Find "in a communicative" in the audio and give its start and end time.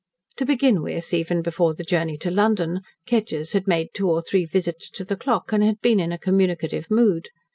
5.99-6.89